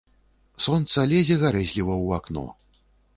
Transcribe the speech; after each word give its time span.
Сонца 0.65 1.03
лезе 1.11 1.37
гарэзліва 1.43 1.93
ў 2.05 2.17
акно. 2.17 2.45